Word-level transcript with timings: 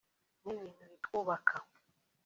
ni 0.43 0.51
ibintu 0.55 0.75
bitwubaka 0.91 1.53